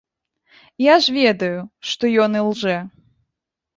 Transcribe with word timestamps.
Я 0.83 0.95
ж 1.07 1.13
ведаю, 1.19 1.59
што 1.91 2.03
ён 2.25 2.31
ілжэ. 2.43 2.77